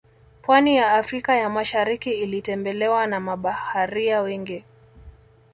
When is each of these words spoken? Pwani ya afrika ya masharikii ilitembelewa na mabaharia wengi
Pwani 0.41 0.77
ya 0.77 0.91
afrika 0.93 1.35
ya 1.35 1.49
masharikii 1.49 2.21
ilitembelewa 2.21 3.07
na 3.07 3.19
mabaharia 3.19 4.21
wengi 4.21 4.63